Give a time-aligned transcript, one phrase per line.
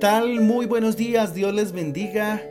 [0.00, 0.40] ¿qué tal?
[0.40, 2.42] Muy buenos días, Dios les bendiga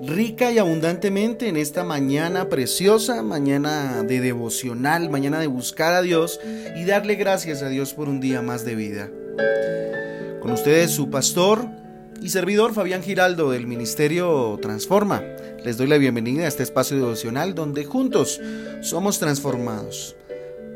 [0.00, 6.38] rica y abundantemente en esta mañana preciosa, mañana de devocional, mañana de buscar a Dios
[6.76, 9.10] y darle gracias a Dios por un día más de vida.
[10.40, 11.66] Con ustedes su pastor
[12.20, 15.24] y servidor Fabián Giraldo del Ministerio Transforma.
[15.64, 18.40] Les doy la bienvenida a este espacio devocional donde juntos
[18.80, 20.14] somos transformados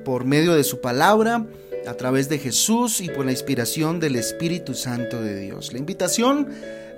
[0.05, 1.47] por medio de su palabra,
[1.87, 5.73] a través de Jesús y por la inspiración del Espíritu Santo de Dios.
[5.73, 6.49] La invitación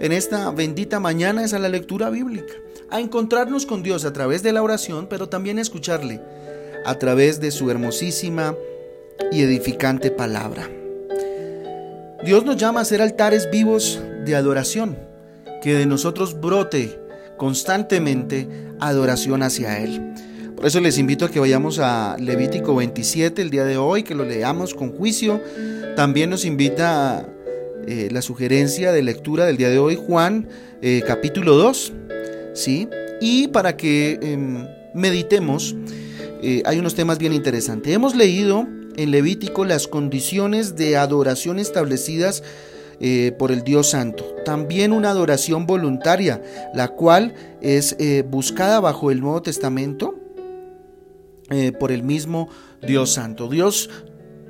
[0.01, 2.55] en esta bendita mañana es a la lectura bíblica,
[2.91, 6.20] a encontrarnos con Dios a través de la oración, pero también a escucharle
[6.84, 8.55] a través de su hermosísima
[9.30, 10.69] y edificante palabra.
[12.24, 14.99] Dios nos llama a ser altares vivos de adoración,
[15.62, 16.99] que de nosotros brote
[17.37, 18.49] constantemente
[18.80, 20.15] adoración hacia Él.
[20.59, 24.16] Por eso les invito a que vayamos a Levítico 27 el día de hoy, que
[24.16, 25.40] lo leamos con juicio.
[25.95, 27.28] También nos invita
[27.87, 30.48] eh, la sugerencia de lectura del día de hoy, Juan
[30.82, 31.92] eh, capítulo 2,
[32.54, 32.88] ¿sí?
[33.20, 35.76] Y para que em, meditemos,
[36.42, 37.95] eh, hay unos temas bien interesantes.
[37.95, 42.43] Hemos leído en Levítico las condiciones de adoración establecidas
[43.38, 44.24] por el Dios Santo.
[44.45, 46.43] También una adoración voluntaria,
[46.74, 47.96] la cual es
[48.28, 50.16] buscada bajo el Nuevo Testamento
[51.51, 52.49] eh, por el mismo
[52.82, 53.49] Dios Santo.
[53.49, 53.91] Dios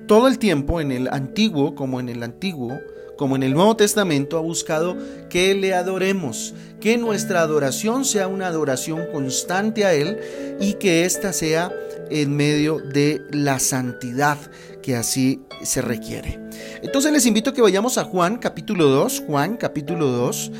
[0.06, 2.78] todo el tiempo en el antiguo como en el antiguo
[3.18, 4.96] como en el Nuevo Testamento ha buscado
[5.28, 10.18] que le adoremos, que nuestra adoración sea una adoración constante a Él
[10.60, 11.70] y que ésta sea
[12.10, 14.38] en medio de la santidad
[14.82, 16.38] que así se requiere.
[16.80, 20.52] Entonces les invito a que vayamos a Juan capítulo 2, Juan capítulo 2,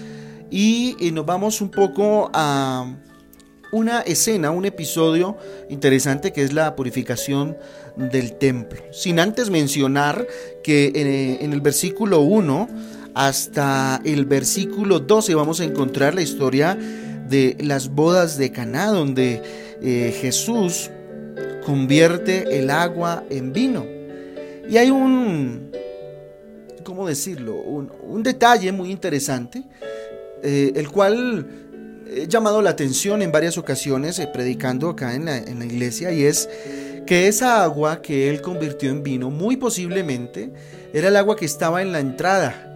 [0.50, 2.92] y nos vamos un poco a
[3.72, 5.36] una escena, un episodio
[5.68, 7.56] interesante que es la purificación
[7.96, 8.80] del templo.
[8.92, 10.26] Sin antes mencionar
[10.62, 12.68] que eh, en, el versículo 1
[13.14, 16.78] hasta el versículo 12 vamos a encontrar la historia
[17.28, 19.42] de las bodas de Caná, donde
[19.82, 20.90] eh, Jesús
[21.64, 23.84] convierte el agua en vino.
[24.68, 25.70] Y hay un,
[26.84, 27.56] ¿cómo decirlo?
[27.56, 29.62] Un, detalle muy interesante,
[30.42, 31.67] eh, el cual
[32.10, 36.12] he llamado la atención en varias ocasiones eh, predicando acá en la, en la iglesia
[36.12, 36.48] y es
[37.06, 40.50] que esa agua que él convirtió en vino muy posiblemente
[40.92, 42.68] era el agua que estaba en la entrada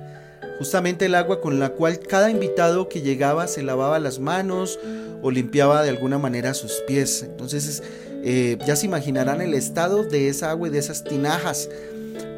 [0.62, 4.78] justamente el agua con la cual cada invitado que llegaba se lavaba las manos
[5.20, 7.24] o limpiaba de alguna manera sus pies.
[7.24, 7.82] Entonces
[8.22, 11.68] eh, ya se imaginarán el estado de esa agua y de esas tinajas.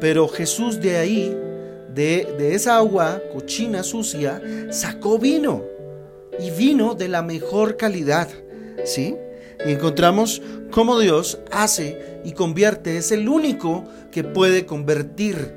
[0.01, 1.37] Pero Jesús de ahí,
[1.93, 4.41] de, de esa agua cochina, sucia,
[4.71, 5.74] sacó vino
[6.39, 8.29] y vino de la mejor calidad,
[8.83, 9.15] ¿sí?
[9.65, 10.41] Y encontramos
[10.71, 15.53] cómo Dios hace y convierte, es el único que puede convertir,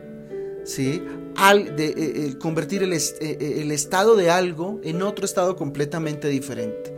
[0.64, 1.02] ¿sí?
[1.36, 6.28] Al, de, eh, eh, convertir el, eh, el estado de algo en otro estado completamente
[6.28, 6.94] diferente.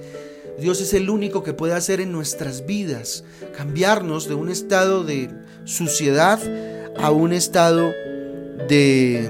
[0.58, 3.24] Dios es el único que puede hacer en nuestras vidas,
[3.56, 5.30] cambiarnos de un estado de
[5.64, 6.38] suciedad
[6.98, 7.92] a un estado
[8.68, 9.28] de,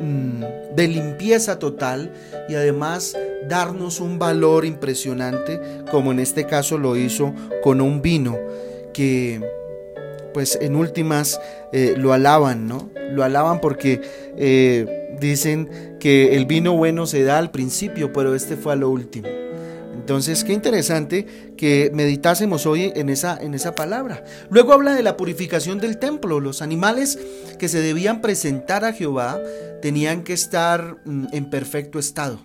[0.00, 2.12] mm, de limpieza total
[2.48, 3.16] y además
[3.48, 5.60] darnos un valor impresionante,
[5.90, 8.38] como en este caso lo hizo con un vino
[8.92, 9.40] que
[10.32, 11.40] pues en últimas
[11.72, 12.90] eh, lo alaban, ¿no?
[13.12, 14.00] Lo alaban porque
[14.36, 18.90] eh, dicen que el vino bueno se da al principio, pero este fue a lo
[18.90, 19.28] último.
[19.94, 21.24] Entonces, qué interesante
[21.56, 24.22] que meditásemos hoy en esa, en esa palabra.
[24.50, 26.40] Luego habla de la purificación del templo.
[26.40, 27.18] Los animales
[27.58, 29.40] que se debían presentar a Jehová
[29.80, 32.40] tenían que estar mm, en perfecto estado.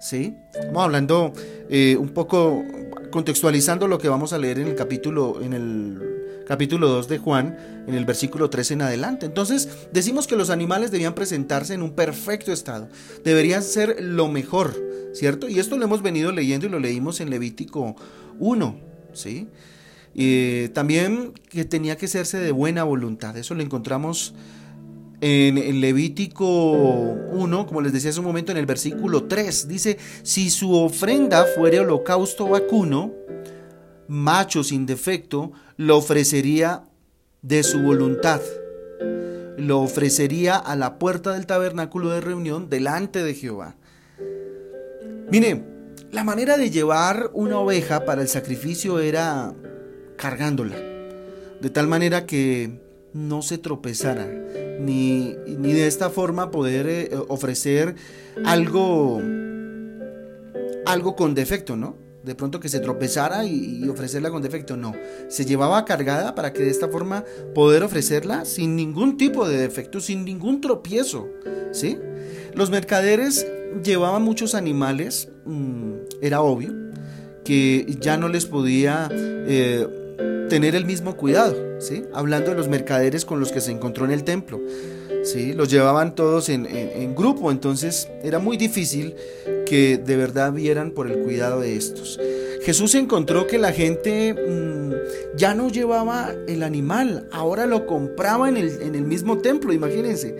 [0.00, 0.36] ¿Sí?
[0.52, 1.32] Estamos hablando
[1.68, 2.64] eh, un poco,
[3.10, 7.56] contextualizando lo que vamos a leer en el capítulo, en el capítulo 2 de Juan,
[7.86, 9.26] en el versículo 3 en adelante.
[9.26, 12.88] Entonces, decimos que los animales debían presentarse en un perfecto estado,
[13.24, 14.74] deberían ser lo mejor,
[15.12, 15.48] ¿cierto?
[15.48, 17.94] Y esto lo hemos venido leyendo y lo leímos en Levítico
[18.40, 18.80] 1,
[19.12, 19.48] ¿sí?
[20.12, 24.34] Y también que tenía que serse de buena voluntad, eso lo encontramos
[25.20, 26.46] en Levítico
[27.32, 31.44] 1, como les decía hace un momento, en el versículo 3, dice, si su ofrenda
[31.54, 33.12] fuere holocausto vacuno,
[34.08, 36.84] macho sin defecto, lo ofrecería
[37.42, 38.40] de su voluntad.
[39.56, 43.76] Lo ofrecería a la puerta del tabernáculo de reunión delante de Jehová.
[45.30, 45.62] Mire,
[46.10, 49.54] la manera de llevar una oveja para el sacrificio era
[50.16, 50.76] cargándola,
[51.60, 52.80] de tal manera que
[53.12, 54.28] no se tropezara,
[54.80, 57.94] ni, de esta forma poder eh, ofrecer
[58.44, 59.20] algo,
[60.86, 61.96] algo con defecto, ¿no?
[62.22, 64.92] De pronto que se tropezara y, ofrecerla con defecto, no.
[65.28, 67.24] Se llevaba cargada para que de esta forma
[67.54, 71.28] poder ofrecerla sin ningún tipo de defecto, sin ningún tropiezo,
[71.72, 71.98] ¿sí?
[72.54, 73.46] Los mercaderes
[73.82, 76.74] llevaban muchos animales, mm, era obvio,
[77.44, 79.86] que ya no les podía eh,
[80.50, 82.04] tener el mismo cuidado, ¿sí?
[82.12, 84.60] Hablando de los mercaderes con los que se encontró en el templo.
[85.24, 85.52] ¿sí?
[85.54, 89.14] Los llevaban todos en, grupo, entonces era muy difícil
[89.66, 92.20] que de verdad vieran por el cuidado de estos.
[92.62, 98.56] Jesús encontró que la gente mm, ya no llevaba el animal, ahora lo compraba en
[98.56, 100.36] el, en el mismo templo, imagínense.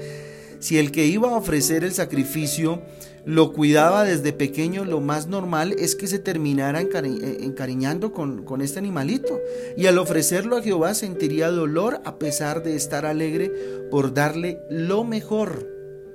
[0.59, 2.83] Si el que iba a ofrecer el sacrificio
[3.25, 8.79] lo cuidaba desde pequeño, lo más normal es que se terminara eh, encariñando con, este
[8.79, 9.41] animalito.
[9.77, 13.53] Y al ofrecerlo a Jehová sentiría dolor a pesar de estar alegre
[13.91, 15.69] por darle lo mejor.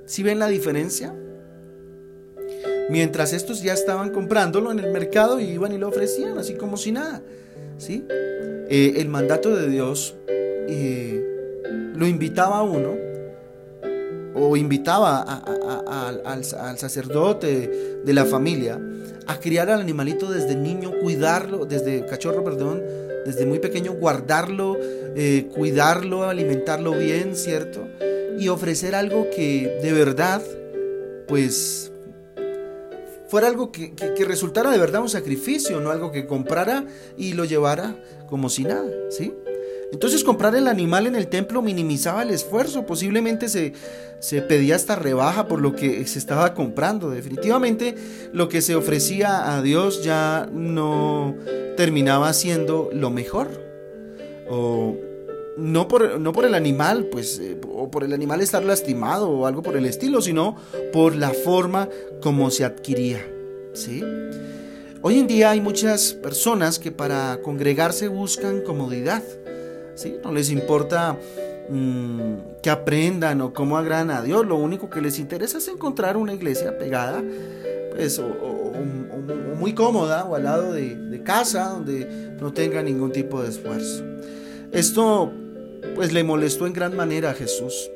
[0.06, 1.14] ¿Sí ven la diferencia?
[2.90, 6.76] Mientras estos ya estaban comprándolo en el mercado y iban y lo ofrecían, así como
[6.76, 7.22] si nada.
[7.78, 8.04] ¿sí?
[8.68, 11.24] Eh, el mandato de Dios eh,
[11.94, 13.05] lo invitaba a uno
[14.36, 18.80] o invitaba al, sacerdote de la familia
[19.26, 22.82] a criar al animalito desde niño, cuidarlo, desde cachorro, perdón,
[23.24, 27.88] desde muy pequeño, guardarlo, eh, cuidarlo, alimentarlo bien, ¿cierto?
[28.38, 30.42] Y ofrecer algo que de verdad,
[31.26, 31.90] pues,
[33.28, 36.84] fuera algo que, que, resultara de verdad un sacrificio, no algo que comprara
[37.16, 37.96] y lo llevara
[38.28, 39.32] como si nada, ¿sí?
[39.92, 43.72] Entonces comprar el animal en el templo minimizaba el esfuerzo, posiblemente se,
[44.18, 47.10] se pedía hasta rebaja por lo que se estaba comprando.
[47.10, 47.94] Definitivamente
[48.32, 51.36] lo que se ofrecía a Dios ya no
[51.76, 53.64] terminaba siendo lo mejor.
[54.48, 54.96] O
[55.56, 59.46] no por, no por el animal, pues, eh, o por el animal estar lastimado o
[59.46, 60.56] algo por el estilo, sino
[60.92, 61.88] por la forma
[62.20, 63.26] como se adquiría.
[63.72, 64.04] ¿sí?
[65.02, 69.22] Hoy en día hay muchas personas que para congregarse buscan comodidad
[70.22, 71.16] no les importa
[71.68, 76.16] mm, que aprendan o cómo agradan a Dios, lo único que les interesa es encontrar
[76.16, 77.22] una iglesia pegada,
[77.90, 78.56] pues, o,
[79.58, 84.04] muy cómoda o al lado de, casa, donde no tenga ningún tipo de esfuerzo.
[84.70, 85.32] Esto
[85.96, 87.90] pues le molestó en gran manera a Jesús.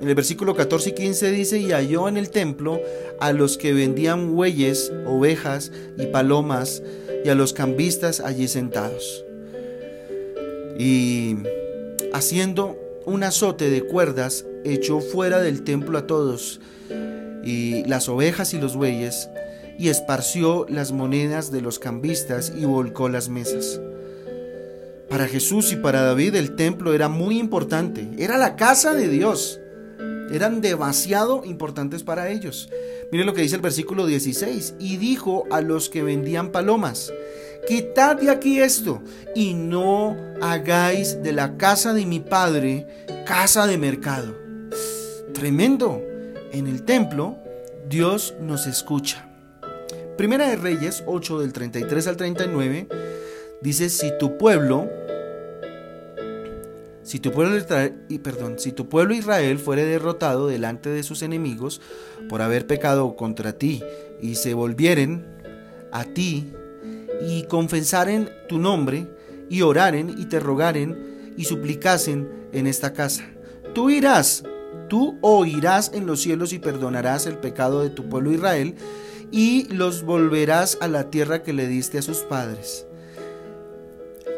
[0.00, 2.78] En el versículo 14 y 15 dice, y halló en el templo
[3.18, 6.80] a los que vendían bueyes, ovejas y palomas,
[7.24, 9.24] y a los cambistas allí sentados
[10.80, 11.36] y
[12.14, 16.58] haciendo un azote de cuerdas echó fuera del templo a todos
[17.44, 19.28] y las ovejas y los bueyes
[19.78, 23.78] y esparció las monedas de los cambistas y volcó las mesas.
[25.10, 29.60] Para Jesús y para David el templo era muy importante, era la casa de Dios,
[30.32, 32.70] eran demasiado importantes para ellos.
[33.12, 37.12] Miren lo que dice el versículo 16, y dijo a los que vendían palomas,
[37.66, 39.02] quitad de aquí esto
[39.34, 42.86] y no hagáis de la casa de mi padre
[43.26, 44.34] casa de mercado.
[45.32, 46.02] Tremendo.
[46.52, 47.38] En el templo
[47.88, 49.28] Dios nos escucha.
[50.16, 52.88] Primera de Reyes 8 del 33 al 39
[53.62, 54.90] dice, si tu pueblo
[57.02, 57.58] si tu pueblo
[58.58, 61.80] si tu pueblo Israel fuere derrotado delante de sus enemigos
[62.28, 63.82] por haber pecado contra ti
[64.20, 65.24] y se volvieren
[65.90, 66.52] a ti
[67.26, 69.06] y confesaren tu nombre,
[69.48, 73.24] y oraren y te rogaren y suplicasen en esta casa.
[73.74, 74.44] Tú irás,
[74.88, 78.74] tú oirás en los cielos y perdonarás el pecado de tu pueblo Israel,
[79.32, 82.86] y los volverás a la tierra que le diste a sus padres.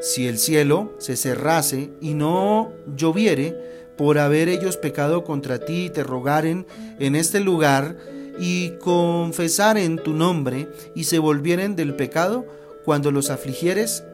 [0.00, 5.90] Si el cielo se cerrase y no lloviere, por haber ellos pecado contra ti y
[5.90, 6.66] te rogaren
[6.98, 7.96] en este lugar,
[8.38, 12.46] y confesaren tu nombre y se volvieren del pecado,
[12.84, 14.04] cuando los afligieres,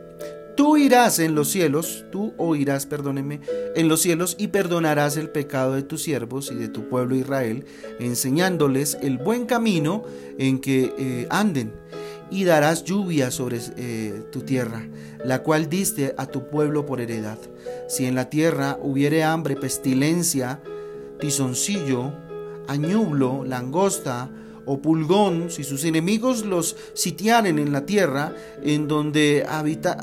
[0.56, 3.40] tú irás en los cielos, tú oirás, perdóneme,
[3.76, 7.64] en los cielos y perdonarás el pecado de tus siervos y de tu pueblo Israel,
[8.00, 10.02] enseñándoles el buen camino
[10.38, 11.72] en que eh, anden,
[12.30, 14.86] y darás lluvia sobre eh, tu tierra,
[15.24, 17.38] la cual diste a tu pueblo por heredad.
[17.88, 20.60] Si en la tierra hubiere hambre, pestilencia,
[21.20, 22.12] tizoncillo,
[22.66, 24.30] añublo, langosta,
[24.68, 29.94] o pulgón, si sus enemigos los sitiaren en la tierra en donde, habita,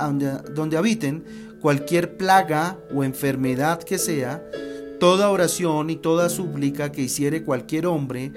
[0.53, 1.23] donde, habiten,
[1.61, 4.43] cualquier plaga o enfermedad que sea,
[4.99, 8.31] toda oración y toda súplica que hiciere cualquier hombre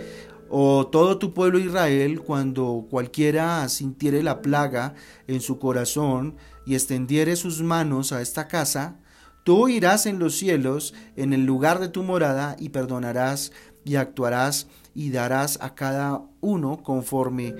[0.50, 4.94] o todo tu pueblo Israel, cuando cualquiera sintiere la plaga
[5.26, 8.98] en su corazón y extendiere sus manos a esta casa,
[9.44, 13.52] tú irás en los cielos, en el lugar de tu morada, y perdonarás
[13.88, 17.54] y actuarás y darás a cada uno conforme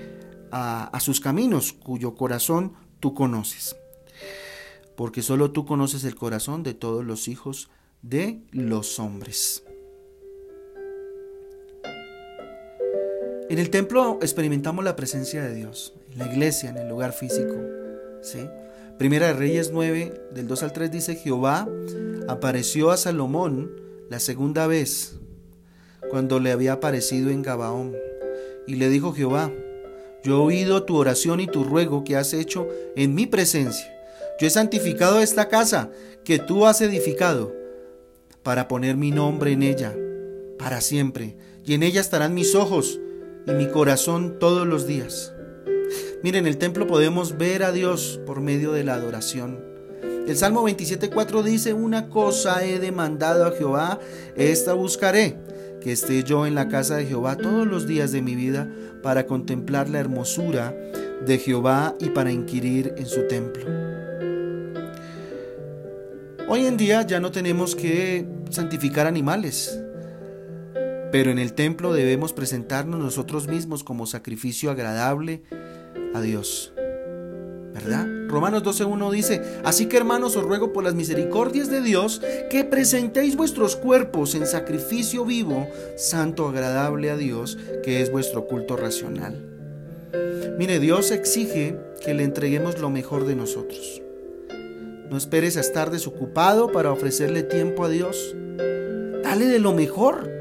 [0.51, 3.75] a, sus caminos, cuyo corazón tú conoces.
[4.95, 7.69] Porque solo tú conoces el corazón de todos los hijos
[8.01, 9.63] de los hombres.
[13.49, 17.55] En el templo experimentamos la presencia de Dios, en la iglesia, en el lugar físico.
[18.21, 18.47] ¿sí?
[18.99, 21.67] Primera de Reyes 9, del 2 al 3 dice, Jehová
[22.27, 23.71] apareció a Salomón
[24.09, 25.18] la segunda vez
[26.09, 27.95] cuando le había aparecido en Gabaón.
[28.67, 29.51] Y le dijo Jehová,
[30.23, 33.87] yo he oído tu oración y tu ruego que has hecho en mi presencia.
[34.39, 35.91] Yo he santificado esta casa
[36.23, 37.53] que tú has edificado
[38.43, 39.95] para poner mi nombre en ella
[40.59, 42.99] para siempre, y en ella estarán mis ojos
[43.47, 45.33] y mi corazón todos los días.
[46.21, 49.63] Miren, en el templo podemos ver a Dios por medio de la adoración.
[50.27, 53.99] El Salmo 27.4 dice, una cosa he demandado a Jehová,
[54.35, 55.37] esta buscaré,
[55.81, 58.69] que esté yo en la casa de Jehová todos los días de mi vida
[59.01, 60.75] para contemplar la hermosura
[61.25, 63.65] de Jehová y para inquirir en su templo.
[66.47, 69.79] Hoy en día ya no tenemos que santificar animales,
[71.11, 75.43] pero en el templo debemos presentarnos nosotros mismos como sacrificio agradable
[76.13, 76.73] a Dios.
[77.79, 78.07] ¿Verdad?
[78.27, 83.37] Romanos 12.1 dice, así que hermanos os ruego por las misericordias de Dios que presentéis
[83.37, 89.41] vuestros cuerpos en sacrificio vivo, santo, agradable a Dios, que es vuestro culto racional.
[90.57, 94.01] Mire, Dios exige que le entreguemos lo mejor de nosotros.
[95.09, 98.35] No esperes a estar desocupado para ofrecerle tiempo a Dios.
[99.23, 100.38] Dale de lo mejor.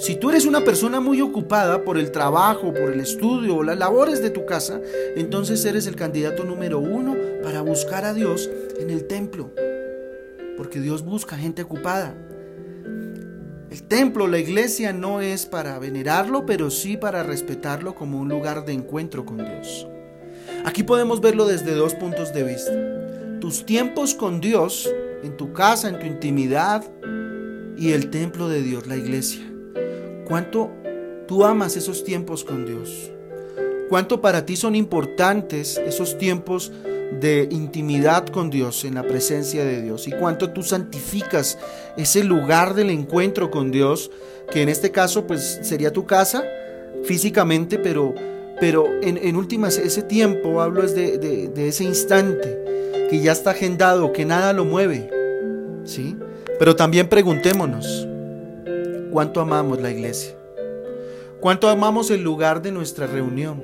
[0.00, 3.76] Si tú eres una persona muy ocupada por el trabajo, por el estudio o las
[3.76, 4.80] labores de tu casa,
[5.14, 9.50] entonces eres el candidato número uno para buscar a Dios en el templo.
[10.56, 12.14] Porque Dios busca gente ocupada.
[13.70, 18.64] El templo, la iglesia no es para venerarlo, pero sí para respetarlo como un lugar
[18.64, 19.86] de encuentro con Dios.
[20.64, 23.38] Aquí podemos verlo desde dos puntos de vista.
[23.38, 24.90] Tus tiempos con Dios,
[25.22, 26.90] en tu casa, en tu intimidad,
[27.76, 29.49] y el templo de Dios, la iglesia.
[30.30, 30.70] ¿Cuánto
[31.26, 33.10] tú amas esos tiempos con Dios?
[33.88, 36.70] ¿Cuánto para ti son importantes esos tiempos
[37.20, 40.06] de intimidad con Dios, en la presencia de Dios?
[40.06, 41.58] ¿Y cuánto tú santificas
[41.96, 44.12] ese lugar del encuentro con Dios,
[44.52, 46.44] que en este caso pues sería tu casa
[47.02, 48.14] físicamente, pero,
[48.60, 52.56] pero en, últimas ese tiempo, hablo es de, de ese instante
[53.10, 55.10] que ya está agendado, que nada lo mueve,
[55.82, 56.16] ¿sí?
[56.56, 58.06] Pero también preguntémonos,
[59.10, 60.36] cuánto amamos la iglesia,
[61.40, 63.62] cuánto amamos el lugar de nuestra reunión,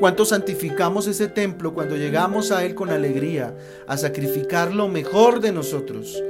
[0.00, 3.54] cuánto santificamos ese templo cuando llegamos a él con alegría,
[3.86, 6.22] a sacrificar lo mejor de nosotros.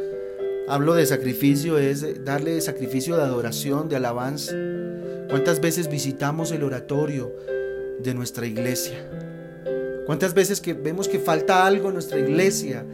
[0.69, 4.53] Hablo de sacrificio, es darle sacrificio de adoración, de alabanza.
[5.29, 7.33] ¿Cuántas veces visitamos el oratorio
[8.00, 9.09] de nuestra iglesia?
[10.07, 12.85] ¿Cuántas veces que vemos que falta algo en nuestra iglesia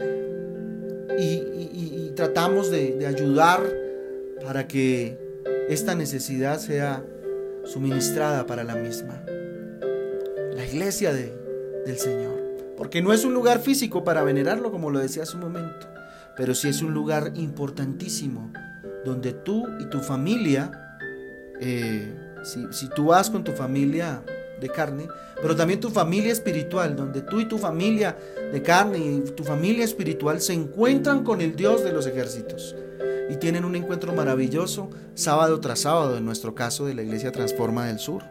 [1.17, 1.51] y,
[2.15, 3.82] tratamos de, de ayudar
[4.43, 5.17] para que
[5.69, 7.03] esta necesidad sea
[7.65, 9.23] suministrada para la misma.
[10.55, 11.33] La iglesia de,
[11.85, 12.33] del Señor.
[12.77, 15.87] Porque no es un lugar físico para venerarlo, como lo decía hace un momento,
[16.35, 18.51] pero sí es un lugar importantísimo
[19.05, 20.71] donde tú y tu familia,
[21.59, 24.23] eh, si, si tú vas con tu familia
[24.59, 25.07] de carne,
[25.41, 28.17] pero también tu familia espiritual, donde tú y tu familia
[28.51, 32.75] de carne y tu familia espiritual se encuentran con el Dios de los ejércitos
[33.29, 37.87] y tienen un encuentro maravilloso sábado tras sábado, en nuestro caso de la Iglesia Transforma
[37.87, 38.23] del Sur.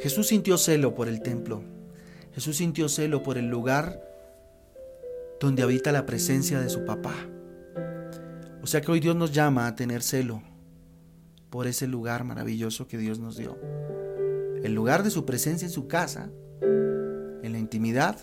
[0.00, 1.62] Jesús sintió celo por el templo.
[2.34, 4.02] Jesús sintió celo por el lugar
[5.38, 7.14] donde habita la presencia de su papá.
[8.62, 10.42] O sea que hoy Dios nos llama a tener celo
[11.50, 13.58] por ese lugar maravilloso que Dios nos dio.
[14.62, 18.18] El lugar de su presencia en su casa, en la intimidad,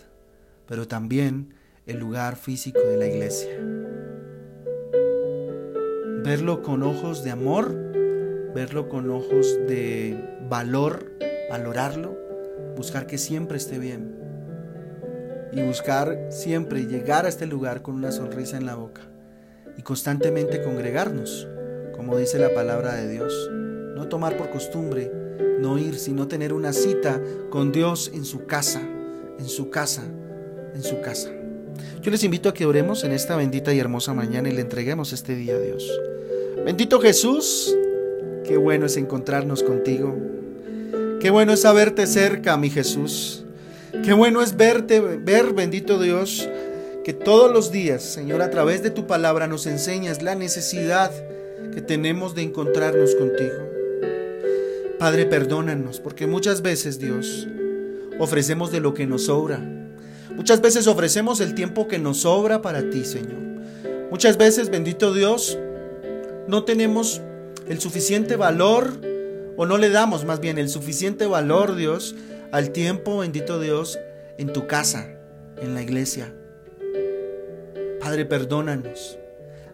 [0.66, 1.54] pero también
[1.90, 3.50] el lugar físico de la iglesia.
[6.24, 7.74] Verlo con ojos de amor,
[8.54, 11.12] verlo con ojos de valor,
[11.50, 12.16] valorarlo,
[12.76, 14.16] buscar que siempre esté bien
[15.52, 19.02] y buscar siempre llegar a este lugar con una sonrisa en la boca
[19.76, 21.48] y constantemente congregarnos,
[21.96, 23.50] como dice la palabra de Dios.
[23.96, 25.12] No tomar por costumbre,
[25.60, 27.20] no ir, sino tener una cita
[27.50, 28.82] con Dios en su casa,
[29.40, 30.04] en su casa,
[30.76, 31.39] en su casa.
[32.02, 35.12] Yo les invito a que oremos en esta bendita y hermosa mañana y le entreguemos
[35.12, 35.86] este día a Dios.
[36.66, 37.76] Bendito Jesús,
[38.46, 40.16] qué bueno es encontrarnos contigo.
[41.20, 43.44] Qué bueno es saberte cerca, mi Jesús.
[44.04, 46.48] Qué bueno es verte, ver, bendito Dios,
[47.04, 51.12] que todos los días, Señor, a través de tu palabra nos enseñas la necesidad
[51.74, 53.58] que tenemos de encontrarnos contigo.
[55.00, 57.48] Padre, perdónanos, porque muchas veces, Dios,
[58.20, 59.79] ofrecemos de lo que nos sobra
[60.36, 63.40] Muchas veces ofrecemos el tiempo que nos sobra para ti, Señor.
[64.10, 65.58] Muchas veces, bendito Dios,
[66.48, 67.22] no tenemos
[67.68, 69.00] el suficiente valor,
[69.58, 72.16] o no le damos más bien el suficiente valor, Dios,
[72.52, 74.00] al tiempo, bendito Dios,
[74.38, 75.08] en tu casa,
[75.62, 76.34] en la iglesia.
[78.00, 79.20] Padre, perdónanos.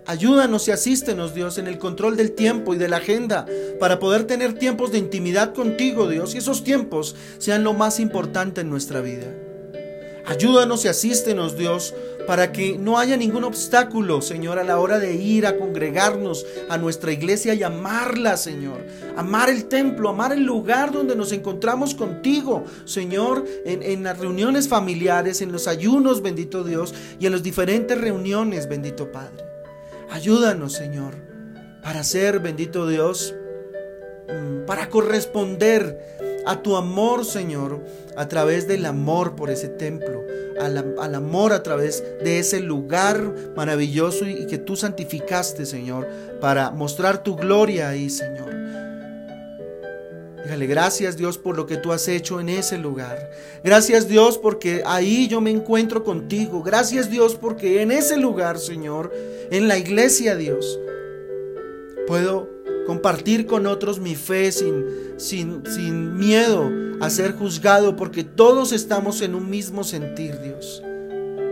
[0.08, 3.46] Ayúdanos y asístenos, Dios, en el control del tiempo y de la agenda
[3.80, 8.62] para poder tener tiempos de intimidad contigo, Dios, y esos tiempos sean lo más importante
[8.62, 9.28] en nuestra vida.
[10.27, 11.94] Ayúdanos y asístenos, Dios,
[12.25, 16.77] para que no haya ningún obstáculo, Señor, a la hora de ir a congregarnos a
[16.79, 18.84] nuestra iglesia y amarla, Señor.
[19.15, 24.67] Amar el templo, amar el lugar donde nos encontramos contigo, Señor, en, en las reuniones
[24.67, 29.46] familiares, en los ayunos, bendito Dios, y en las diferentes reuniones, bendito Padre.
[30.10, 31.13] Ayúdanos, Señor,
[31.84, 33.36] para ser, bendito Dios,
[34.27, 37.82] mm, para corresponder a tu amor, Señor,
[38.16, 40.24] a través del amor por ese templo,
[40.60, 46.08] al, amor a través de ese lugar maravilloso y, que tú santificaste, Señor,
[46.40, 48.54] para mostrar tu gloria ahí, Señor.
[50.44, 53.32] Dígale, gracias Dios por lo que tú has hecho en ese lugar.
[53.64, 56.62] Gracias Dios porque ahí yo me encuentro contigo.
[56.62, 59.12] Gracias Dios porque en ese lugar, Señor,
[59.50, 60.80] en la iglesia, Dios,
[62.06, 62.55] puedo
[62.86, 64.86] compartir con otros mi fe sin,
[65.18, 70.82] sin, sin miedo a ser juzgado, porque todos estamos en un mismo sentir, Dios.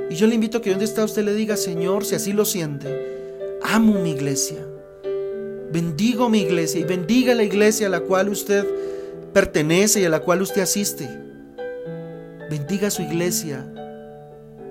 [0.09, 2.45] Y yo le invito a que donde está usted le diga, Señor, si así lo
[2.45, 4.59] siente, amo mi iglesia,
[5.71, 8.65] bendigo mi iglesia y bendiga la iglesia a la cual usted
[9.33, 11.09] pertenece y a la cual usted asiste.
[12.49, 13.65] Bendiga su iglesia.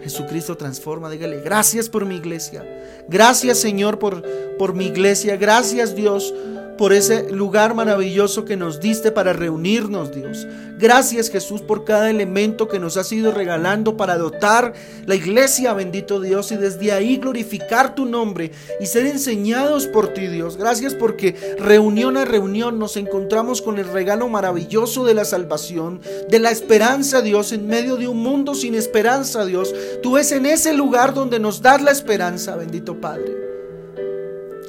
[0.03, 2.65] Jesucristo transforma, dígale, gracias por mi iglesia.
[3.09, 4.23] Gracias Señor por,
[4.59, 5.37] por mi iglesia.
[5.37, 6.33] Gracias Dios
[6.77, 10.47] por ese lugar maravilloso que nos diste para reunirnos, Dios.
[10.79, 14.73] Gracias Jesús por cada elemento que nos has ido regalando para dotar
[15.07, 20.27] la iglesia, bendito Dios, y desde ahí glorificar tu nombre y ser enseñados por ti,
[20.27, 20.57] Dios.
[20.57, 26.39] Gracias porque reunión a reunión nos encontramos con el regalo maravilloso de la salvación, de
[26.41, 29.73] la esperanza, Dios, en medio de un mundo sin esperanza, Dios.
[30.03, 33.37] Tú es en ese lugar donde nos das la esperanza, bendito Padre.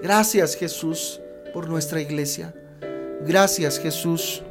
[0.04, 1.23] Gracias Jesús
[1.54, 2.54] por nuestra iglesia.
[3.26, 4.44] Gracias Jesús.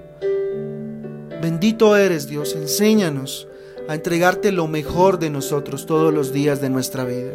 [1.42, 3.48] Bendito eres Dios, enséñanos
[3.88, 7.32] a entregarte lo mejor de nosotros todos los días de nuestra vida.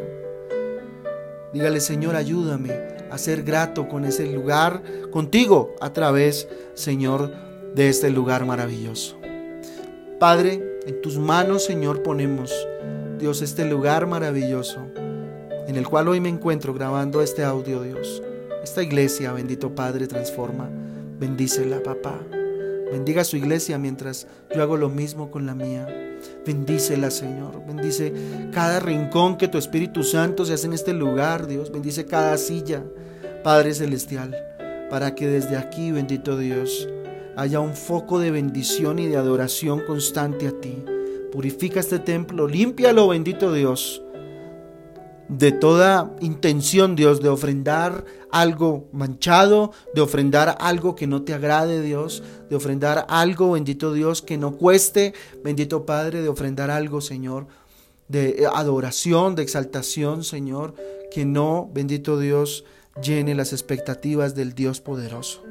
[1.53, 2.71] Dígale Señor, ayúdame
[3.12, 7.32] a ser grato con ese lugar, contigo a través, Señor,
[7.75, 9.17] de este lugar maravilloso.
[10.19, 12.53] Padre, en tus manos, Señor, ponemos,
[13.19, 14.80] Dios, este lugar maravilloso
[15.67, 18.23] en el cual hoy me encuentro grabando este audio, Dios.
[18.67, 20.69] Esta iglesia, bendito Padre, transforma.
[21.17, 22.19] Bendícela, papá.
[22.91, 25.88] Bendiga su iglesia mientras yo hago lo mismo con la mía.
[26.45, 27.65] Bendícela, Señor.
[27.65, 28.12] Bendice
[28.51, 31.71] cada rincón que tu Espíritu Santo se hace en este lugar, Dios.
[31.71, 32.84] Bendice cada silla,
[33.41, 34.36] Padre Celestial,
[34.89, 36.89] para que desde aquí, bendito Dios,
[37.38, 40.84] haya un foco de bendición y de adoración constante a ti.
[41.32, 44.03] Purifica este templo, límpialo, bendito Dios
[45.29, 51.81] de toda intención, Dios, de ofrendar algo manchado, de ofrendar algo que no te agrade,
[51.81, 55.13] Dios, de ofrendar algo, bendito Dios, que no cueste,
[55.43, 57.47] bendito Padre, de ofrendar algo, Señor,
[58.07, 60.75] de adoración, de exaltación, Señor,
[61.11, 62.63] que no, bendito Dios,
[63.01, 65.43] llene las expectativas del Dios poderoso.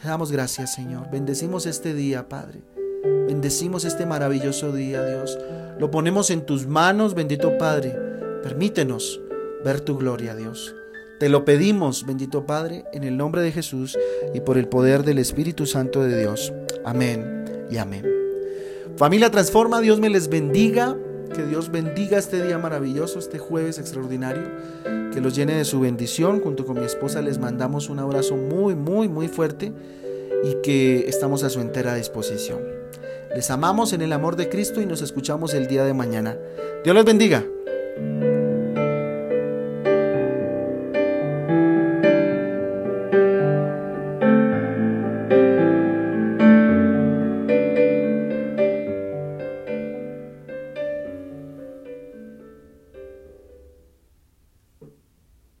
[0.00, 1.10] Te damos gracias, Señor.
[1.10, 2.62] Bendecimos este día, Padre.
[3.04, 5.38] Bendecimos este maravilloso día, Dios.
[5.78, 8.09] Lo ponemos en tus manos, bendito Padre
[8.42, 9.20] Permítenos
[9.64, 10.74] ver tu gloria, Dios.
[11.18, 13.98] Te lo pedimos, bendito Padre, en el nombre de Jesús
[14.32, 16.52] y por el poder del Espíritu Santo de Dios.
[16.82, 18.06] Amén y amén.
[18.96, 20.96] Familia Transforma, Dios me les bendiga.
[21.34, 24.44] Que Dios bendiga este día maravilloso, este jueves extraordinario.
[25.12, 26.40] Que los llene de su bendición.
[26.40, 29.72] Junto con mi esposa les mandamos un abrazo muy, muy, muy fuerte
[30.42, 32.60] y que estamos a su entera disposición.
[33.34, 36.36] Les amamos en el amor de Cristo y nos escuchamos el día de mañana.
[36.82, 37.44] Dios les bendiga.